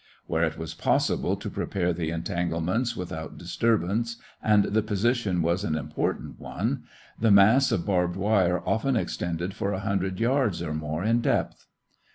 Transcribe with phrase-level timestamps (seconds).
[0.25, 5.75] Where it was possible to prepare the entanglements without disturbance and the position was an
[5.75, 6.85] important one,
[7.19, 11.67] the mass of barbed wire often extended for a hundred yards or more in depth.